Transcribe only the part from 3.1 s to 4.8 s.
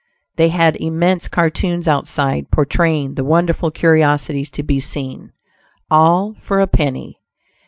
the wonderful curiosities to be